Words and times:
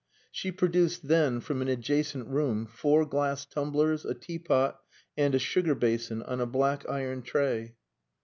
She 0.31 0.51
produced 0.51 1.07
then, 1.09 1.41
from 1.41 1.61
an 1.61 1.67
adjacent 1.67 2.27
room, 2.27 2.65
four 2.65 3.05
glass 3.05 3.45
tumblers, 3.45 4.03
a 4.03 4.15
teapot, 4.15 4.79
and 5.15 5.35
a 5.35 5.37
sugar 5.37 5.75
basin, 5.75 6.23
on 6.23 6.41
a 6.41 6.47
black 6.47 6.89
iron 6.89 7.21
tray. 7.21 7.75